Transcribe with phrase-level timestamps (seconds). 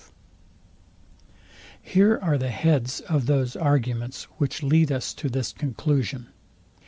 [1.83, 6.29] Here are the heads of those arguments, which lead us to this conclusion.